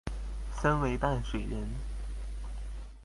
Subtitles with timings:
[0.59, 1.69] 身為淡水人